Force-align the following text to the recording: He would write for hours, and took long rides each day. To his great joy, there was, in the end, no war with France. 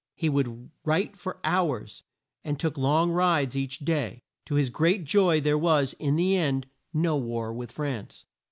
He 0.15 0.29
would 0.29 0.71
write 0.83 1.15
for 1.15 1.37
hours, 1.43 2.01
and 2.43 2.59
took 2.59 2.75
long 2.75 3.11
rides 3.11 3.55
each 3.55 3.77
day. 3.77 4.23
To 4.45 4.55
his 4.55 4.71
great 4.71 5.03
joy, 5.05 5.39
there 5.41 5.59
was, 5.59 5.93
in 5.99 6.15
the 6.15 6.35
end, 6.35 6.65
no 6.91 7.15
war 7.17 7.53
with 7.53 7.71
France. 7.71 8.25